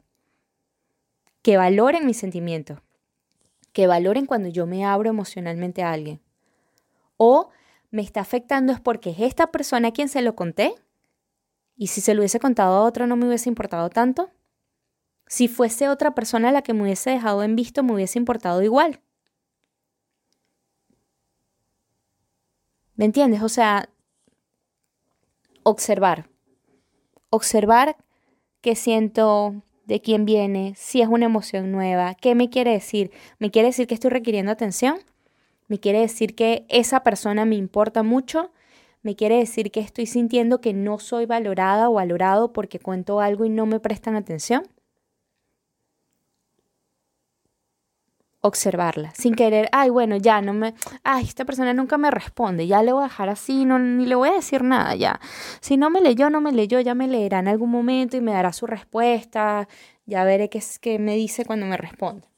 [1.43, 2.81] Que valoren mis sentimientos.
[3.75, 6.23] Que valoren cuando yo me abro emocionalmente a alguien.
[7.19, 7.51] O
[7.95, 10.75] me está afectando es porque es esta persona a quien se lo conté.
[11.77, 14.31] Y si se lo hubiese contado a otro no me hubiese importado tanto.
[15.29, 19.01] Si fuese otra persona la que me hubiese dejado en visto, me hubiese importado igual.
[22.97, 23.43] ¿Me entiendes?
[23.43, 23.89] O sea,
[25.63, 26.29] observar.
[27.31, 27.97] Observar
[28.61, 33.13] qué siento, de quién viene, si es una emoción nueva, qué me quiere decir.
[33.39, 34.99] ¿Me quiere decir que estoy requiriendo atención?
[35.75, 38.53] ¿Me quiere decir que esa persona me importa mucho?
[39.03, 43.45] ¿Me quiere decir que estoy sintiendo que no soy valorada o valorado porque cuento algo
[43.45, 44.63] y no me prestan atención?
[48.41, 52.83] observarla, sin querer, ay, bueno, ya no me, ay, esta persona nunca me responde, ya
[52.83, 55.19] le voy a dejar así, no, ni le voy a decir nada ya.
[55.61, 58.33] Si no me leyó, no me leyó, ya me leerá en algún momento y me
[58.33, 59.67] dará su respuesta,
[60.07, 62.34] ya veré qué es que me dice cuando me responde.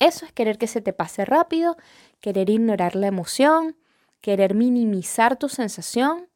[0.00, 1.76] Eso es querer que se te pase rápido,
[2.20, 3.76] querer ignorar la emoción,
[4.20, 6.28] querer minimizar tu sensación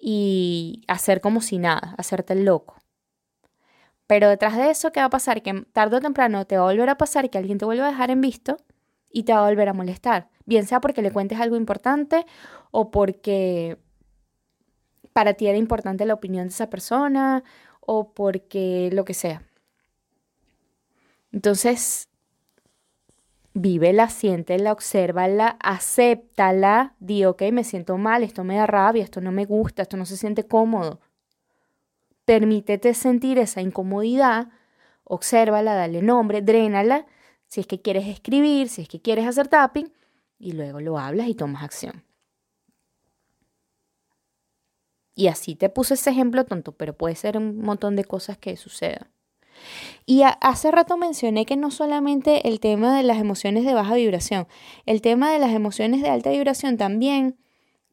[0.00, 2.76] y hacer como si nada, hacerte el loco.
[4.06, 5.42] Pero detrás de eso, ¿qué va a pasar?
[5.42, 7.90] Que tarde o temprano te va a volver a pasar que alguien te vuelva a
[7.90, 8.56] dejar en visto
[9.10, 10.28] y te va a volver a molestar.
[10.44, 12.24] Bien sea porque le cuentes algo importante
[12.70, 13.78] o porque
[15.12, 17.42] para ti era importante la opinión de esa persona
[17.80, 19.42] o porque lo que sea.
[21.32, 22.08] Entonces,
[23.54, 29.32] vívela, siéntela, obsérvala, acéptala, di, ok, me siento mal, esto me da rabia, esto no
[29.32, 31.00] me gusta, esto no se siente cómodo.
[32.24, 34.48] Permítete sentir esa incomodidad,
[35.04, 37.06] obsérvala, dale nombre, drénala,
[37.46, 39.92] si es que quieres escribir, si es que quieres hacer tapping,
[40.38, 42.04] y luego lo hablas y tomas acción.
[45.14, 48.56] Y así te puse ese ejemplo tonto, pero puede ser un montón de cosas que
[48.56, 49.11] sucedan.
[50.06, 54.46] Y hace rato mencioné que no solamente el tema de las emociones de baja vibración,
[54.86, 57.38] el tema de las emociones de alta vibración también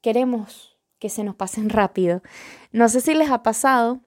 [0.02, 2.22] queremos que se nos pasen rápido.
[2.72, 4.02] No sé si les ha pasado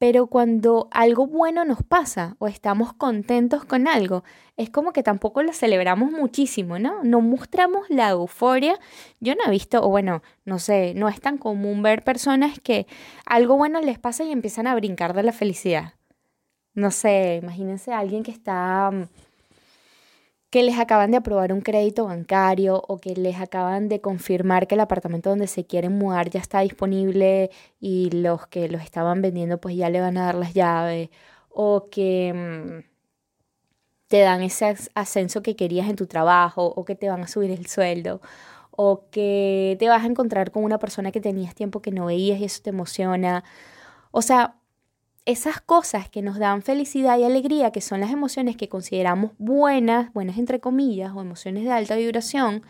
[0.00, 4.24] pero cuando algo bueno nos pasa o estamos contentos con algo,
[4.56, 7.04] es como que tampoco lo celebramos muchísimo, ¿no?
[7.04, 8.80] No mostramos la euforia.
[9.20, 12.86] Yo no he visto, o bueno, no sé, no es tan común ver personas que
[13.26, 15.92] algo bueno les pasa y empiezan a brincar de la felicidad.
[16.74, 19.04] No sé, imagínense a alguien que está mm,
[20.50, 24.74] que les acaban de aprobar un crédito bancario o que les acaban de confirmar que
[24.74, 29.60] el apartamento donde se quieren mudar ya está disponible y los que los estaban vendiendo
[29.60, 31.08] pues ya le van a dar las llaves
[31.50, 32.90] o que mm,
[34.08, 37.50] te dan ese ascenso que querías en tu trabajo o que te van a subir
[37.52, 38.20] el sueldo
[38.72, 42.40] o que te vas a encontrar con una persona que tenías tiempo que no veías
[42.40, 43.44] y eso te emociona.
[44.10, 44.56] O sea,
[45.30, 50.12] esas cosas que nos dan felicidad y alegría, que son las emociones que consideramos buenas,
[50.12, 52.62] buenas entre comillas, o emociones de alta vibración,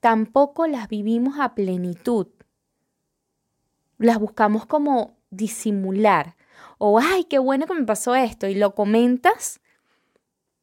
[0.00, 2.28] tampoco las vivimos a plenitud.
[3.98, 6.36] Las buscamos como disimular.
[6.78, 8.46] O, ay, qué bueno que me pasó esto.
[8.46, 9.60] Y lo comentas,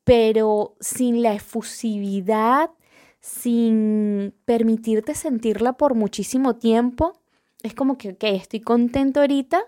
[0.03, 2.71] pero sin la efusividad,
[3.19, 7.13] sin permitirte sentirla por muchísimo tiempo.
[7.63, 9.63] Es como que, ok, estoy contento ahorita,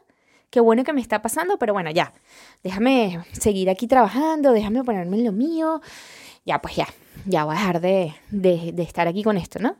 [0.50, 2.14] qué bueno que me está pasando, pero bueno, ya,
[2.64, 5.82] déjame seguir aquí trabajando, déjame ponerme en lo mío,
[6.46, 6.88] ya, pues ya,
[7.26, 9.78] ya voy a dejar de, de, estar aquí con esto, ¿no?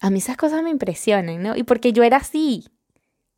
[0.00, 1.56] A mí esas cosas me impresionan, ¿no?
[1.56, 2.64] Y porque yo era así,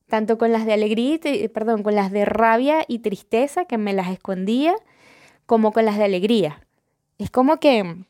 [0.08, 1.18] tanto con las de alegría,
[1.52, 4.74] perdón, con las de rabia y tristeza, que me las escondía,
[5.46, 6.66] como con las de alegría.
[7.18, 8.04] Es como que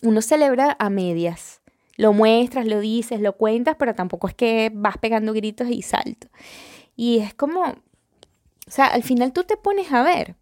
[0.00, 1.61] uno celebra a medias.
[2.02, 6.26] Lo muestras, lo dices, lo cuentas, pero tampoco es que vas pegando gritos y salto.
[6.96, 7.76] Y es como, o
[8.66, 10.34] sea, al final tú te pones a ver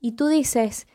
[0.00, 0.86] y tú dices,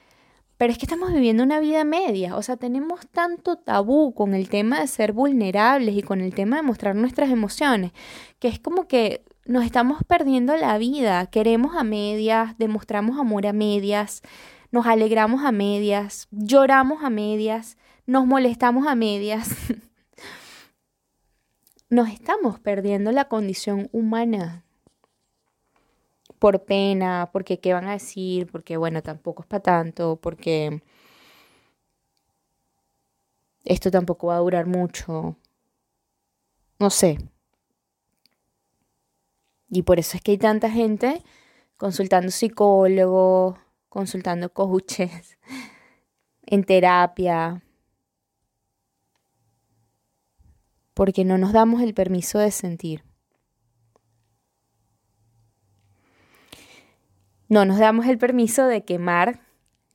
[0.57, 4.49] pero es que estamos viviendo una vida media, o sea, tenemos tanto tabú con el
[4.49, 7.91] tema de ser vulnerables y con el tema de mostrar nuestras emociones,
[8.39, 13.53] que es como que nos estamos perdiendo la vida, queremos a medias, demostramos amor a
[13.53, 14.23] medias,
[14.71, 19.49] nos alegramos a medias, lloramos a medias, nos molestamos a medias.
[21.89, 24.65] nos estamos perdiendo la condición humana
[26.39, 30.81] por pena, porque qué van a decir, porque bueno, tampoco es para tanto, porque
[33.63, 35.37] esto tampoco va a durar mucho.
[36.79, 37.17] No sé.
[39.69, 41.23] Y por eso es que hay tanta gente
[41.77, 43.57] consultando psicólogos,
[43.89, 45.37] consultando coaches,
[46.45, 47.62] en terapia,
[50.93, 53.03] porque no nos damos el permiso de sentir.
[57.49, 59.41] No nos damos el permiso de quemar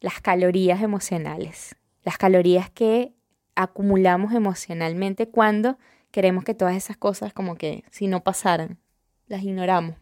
[0.00, 3.14] las calorías emocionales, las calorías que
[3.56, 5.78] acumulamos emocionalmente cuando
[6.10, 8.78] queremos que todas esas cosas como que si no pasaran,
[9.26, 9.96] las ignoramos.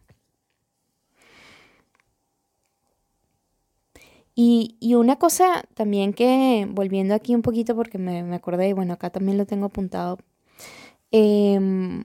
[4.38, 8.92] Y, una cosa también que, volviendo aquí un poquito porque me, me acordé, y bueno,
[8.92, 10.18] acá también lo tengo apuntado,
[11.16, 12.04] em,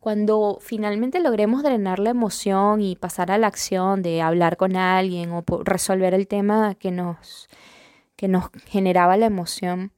[0.00, 5.30] cuando finalmente logremos drenar la emoción y pasar a la acción de hablar con alguien
[5.32, 7.48] o resolver el tema que nos,
[8.16, 9.92] que nos generaba la emoción,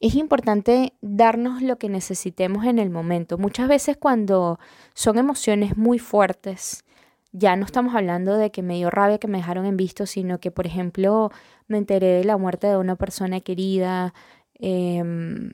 [0.00, 3.38] es importante darnos lo que necesitemos en el momento.
[3.38, 4.58] Muchas veces cuando
[4.94, 6.84] son emociones muy fuertes,
[7.32, 10.40] ya no estamos hablando de que me dio rabia que me dejaron en visto, sino
[10.40, 11.30] que, por ejemplo,
[11.68, 14.14] me enteré de la muerte de una persona querida,
[14.54, 15.50] em,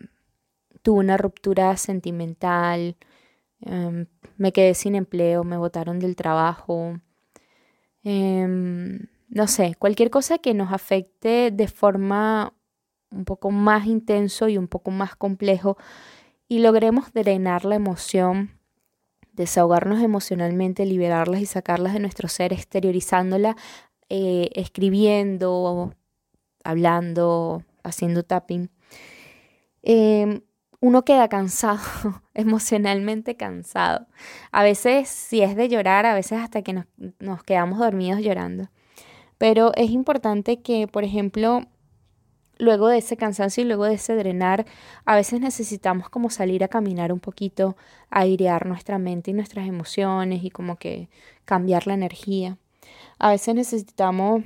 [0.85, 2.97] tuve una ruptura sentimental,
[3.61, 7.01] em, me quedé sin empleo, me botaron del trabajo,
[8.05, 12.55] em, no sé, cualquier cosa que nos afecte de forma
[13.11, 15.77] un poco más intenso y un poco más complejo
[16.49, 18.61] y logremos drenar la emoción
[19.35, 23.57] desahogarnos emocionalmente, liberarlas y sacarlas de nuestro ser, exteriorizándola,
[24.09, 25.95] eh, escribiendo,
[26.63, 28.71] hablando, haciendo tapping.
[29.83, 30.41] Em,
[30.81, 31.81] uno queda cansado,
[32.35, 34.07] emocionalmente cansado.
[34.53, 38.69] A veces, si es de llorar, a veces hasta que nos, quedamos dormidos llorando.
[39.39, 41.63] Pero es importante que, por ejemplo,
[42.59, 44.65] luego de ese cansancio y luego de ese drenar,
[45.05, 47.77] a veces necesitamos como salir a caminar un poquito,
[48.11, 51.09] airear nuestra mente y nuestras emociones y como que
[51.45, 52.59] cambiar la energía.
[53.19, 54.45] A veces necesitamos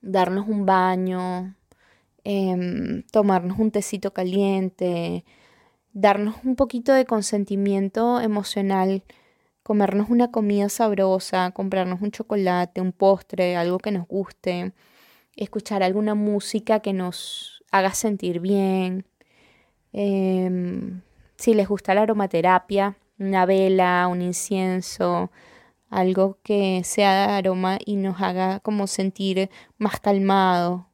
[0.00, 1.54] darnos un baño,
[2.28, 5.24] em, tomarnos un tecito caliente,
[5.92, 9.02] darnos un poquito de consentimiento emocional,
[9.62, 14.72] comernos una comida sabrosa, comprarnos un chocolate, un postre, algo que nos guste
[15.38, 19.06] escuchar alguna música que nos haga sentir bien.
[19.92, 21.00] Em,
[21.36, 25.30] si les gusta la aromaterapia, una vela, un incienso,
[25.90, 30.87] algo que sea de aroma y nos haga como sentir más calmado.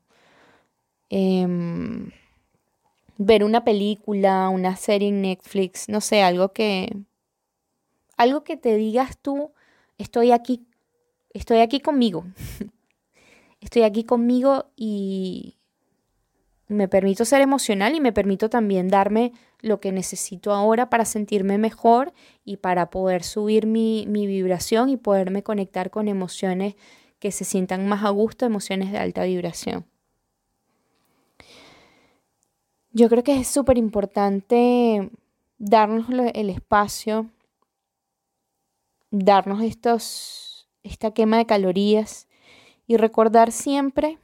[1.17, 2.11] Em,
[3.19, 6.93] ver una película, una serie en Netflix, no sé, algo que
[8.17, 9.53] algo que te digas tú,
[9.97, 10.67] estoy aquí,
[11.33, 12.25] estoy aquí conmigo.
[13.61, 15.57] estoy aquí conmigo y
[16.67, 21.59] me permito ser emocional y me permito también darme lo que necesito ahora para sentirme
[21.59, 22.13] mejor
[22.45, 26.75] y para poder subir mi, vibración y poderme conectar con emociones
[27.21, 29.87] que se sientan más a gusto, emociones de alta vibración.
[32.97, 35.11] Yo creo que es súper importante
[35.59, 37.29] darnos el espacio,
[39.11, 42.29] darnos estos, esta quema de calorías
[42.87, 44.21] y recordar siempre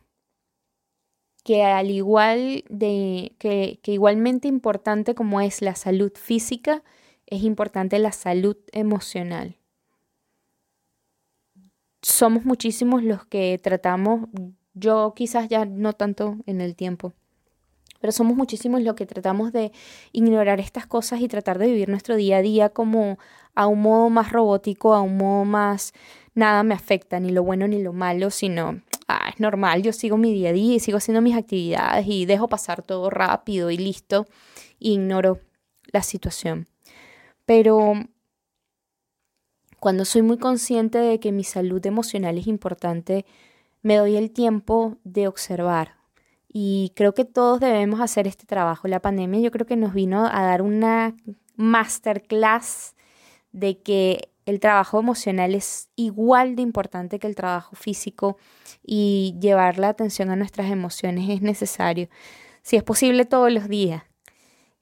[1.42, 6.84] que al igual de que, que igualmente importante como es la salud física,
[7.26, 9.56] es importante la salud emocional.
[12.02, 14.28] Somos muchísimos los que tratamos,
[14.74, 17.14] yo quizás ya no tanto en el tiempo,
[18.00, 19.72] pero somos muchísimos los que tratamos de
[20.12, 23.18] ignorar estas cosas y tratar de vivir nuestro día a día como
[23.54, 25.92] a un modo más robótico, a un modo más
[26.34, 30.16] nada me afecta, ni lo bueno ni lo malo, sino ah, es normal, yo sigo
[30.16, 33.76] mi día a día y sigo haciendo mis actividades y dejo pasar todo rápido y
[33.76, 34.26] listo,
[34.80, 35.40] e ignoro
[35.92, 36.68] la situación.
[37.44, 37.94] Pero
[39.80, 43.24] cuando soy muy consciente de que mi salud emocional es importante,
[43.82, 45.99] me doy el tiempo de observar.
[46.52, 48.88] Y creo que todos debemos hacer este trabajo.
[48.88, 51.14] La pandemia yo creo que nos vino a dar una
[51.54, 52.96] masterclass
[53.52, 58.36] de que el trabajo emocional es igual de importante que el trabajo físico
[58.84, 62.08] y llevar la atención a nuestras emociones es necesario.
[62.62, 64.02] Si es posible todos los días.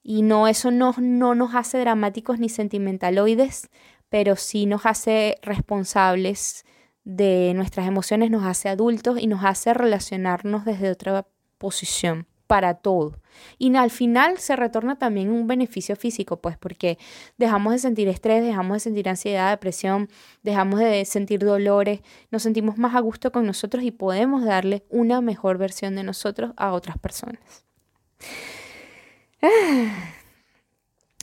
[0.01, 3.69] Y no, eso no, no nos hace dramáticos ni sentimentaloides,
[4.09, 6.65] pero sí nos hace responsables
[7.03, 11.27] de nuestras emociones, nos hace adultos y nos hace relacionarnos desde otra
[11.59, 13.13] posición para todo.
[13.59, 16.97] Y al final se retorna también un beneficio físico, pues porque
[17.37, 20.09] dejamos de sentir estrés, dejamos de sentir ansiedad, depresión,
[20.41, 21.99] dejamos de sentir dolores,
[22.31, 26.53] nos sentimos más a gusto con nosotros y podemos darle una mejor versión de nosotros
[26.57, 27.65] a otras personas.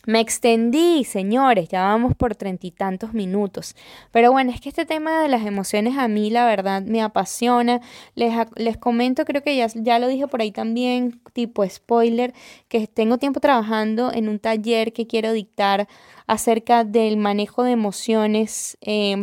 [0.06, 3.74] Me extendí, señores, ya vamos por treinta y tantos minutos.
[4.12, 7.80] Pero bueno, es que este tema de las emociones a mí, la verdad, me apasiona.
[8.14, 12.32] Les, les comento, creo que ya, ya lo dije por ahí también, tipo spoiler,
[12.68, 15.88] que tengo tiempo trabajando en un taller que quiero dictar
[16.28, 18.78] acerca del manejo de emociones.
[18.82, 19.16] Eh,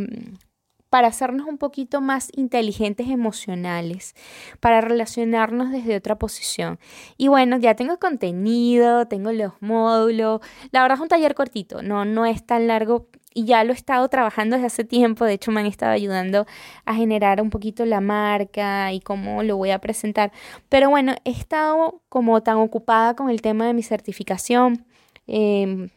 [0.94, 4.14] para hacernos un poquito más inteligentes emocionales,
[4.60, 6.78] para relacionarnos desde otra posición.
[7.18, 10.42] Y bueno, ya tengo contenido, tengo los módulos.
[10.70, 13.76] La verdad es un taller cortito, no, no es tan largo y ya lo he
[13.76, 15.26] estado trabajando desde hace tiempo.
[15.26, 16.46] De hecho, me han estado ayudando
[16.86, 20.32] a generar un poquito la marca y cómo lo voy a presentar.
[20.70, 24.86] Pero bueno, he estado como tan ocupada con el tema de mi certificación.
[25.26, 25.90] Eh,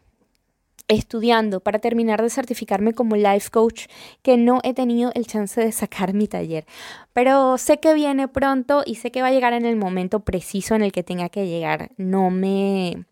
[0.88, 3.86] estudiando para terminar de certificarme como life coach
[4.22, 6.64] que no he tenido el chance de sacar mi taller.
[7.12, 10.74] Pero sé que viene pronto y sé que va a llegar en el momento preciso
[10.74, 11.90] en el que tenga que llegar.
[11.96, 13.04] No me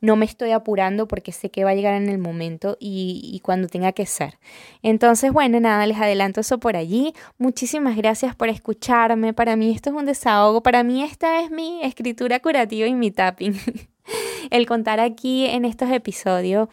[0.00, 3.40] no me estoy apurando porque sé que va a llegar en el momento y, y,
[3.40, 4.38] cuando tenga que ser.
[4.82, 7.14] Entonces, bueno, nada, les adelanto eso por allí.
[7.36, 9.34] Muchísimas gracias por escucharme.
[9.34, 10.62] Para mí esto es un desahogo.
[10.62, 13.58] Para mí esta es mi escritura curativa y mi tapping.
[14.50, 16.68] el contar aquí en estos episodios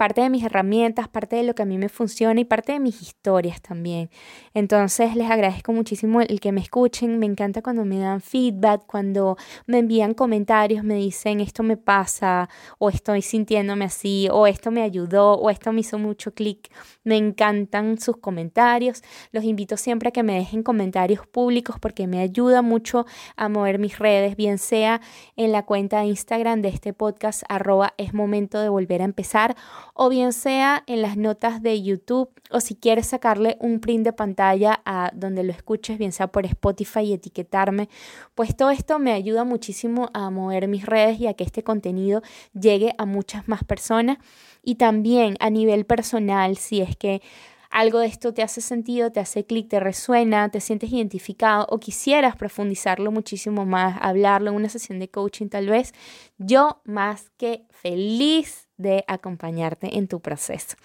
[0.00, 2.80] parte de mis herramientas, parte de lo que a mí me funciona y parte de
[2.80, 4.08] mis historias también.
[4.54, 9.36] Entonces les agradezco muchísimo el que me escuchen, me encanta cuando me dan feedback, cuando
[9.66, 12.48] me envían comentarios, me dicen esto me pasa
[12.78, 16.72] o estoy sintiéndome así o esto me ayudó o esto me hizo mucho clic.
[17.04, 19.02] Me encantan sus comentarios.
[19.32, 23.04] Los invito siempre a que me dejen comentarios públicos porque me ayuda mucho
[23.36, 25.02] a mover mis redes, bien sea
[25.36, 29.56] en la cuenta de Instagram de este podcast arroba es momento de volver a empezar
[30.02, 34.14] o bien sea en las notas de YouTube o si quieres sacarle un print de
[34.14, 37.90] pantalla a donde lo escuches, bien sea por Spotify y etiquetarme,
[38.34, 42.22] pues todo esto me ayuda muchísimo a mover mis redes y a que este contenido
[42.58, 44.16] llegue a muchas más personas.
[44.62, 47.20] Y también a nivel personal, si es que
[47.68, 51.78] algo de esto te hace sentido, te hace clic, te resuena, te sientes identificado o
[51.78, 55.92] quisieras profundizarlo muchísimo más, hablarlo en una sesión de coaching tal vez,
[56.38, 60.76] yo más que feliz de acompañarte en tu proceso.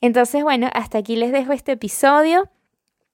[0.00, 2.48] Entonces, bueno, hasta aquí les dejo este episodio.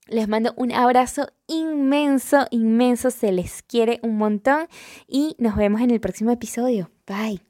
[0.08, 4.68] Les mando un abrazo inmenso, inmenso, se les quiere un montón
[5.08, 6.90] y nos vemos en el próximo episodio.
[7.06, 7.42] Bye.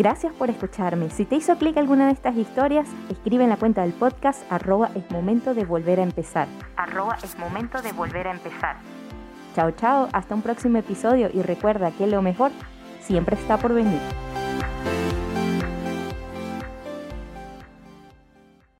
[0.00, 1.10] Gracias por escucharme.
[1.10, 4.90] Si te hizo clic alguna de estas historias, escribe en la cuenta del podcast arroba
[4.94, 6.48] es momento de volver a empezar.
[6.76, 7.36] Arroba es.
[9.54, 12.50] Chao, chao, hasta un próximo episodio y recuerda que lo mejor
[13.00, 14.00] siempre está por venir.